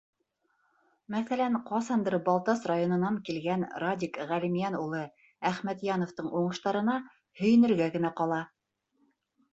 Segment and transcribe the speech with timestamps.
[1.15, 5.03] Мәҫәлән, ҡасандыр Балтас районынан килгән Радик Ғәлимйән улы
[5.53, 6.97] Әхмәтйәновтың уңыштарына
[7.43, 8.45] һөйөнөргә генә ҡала.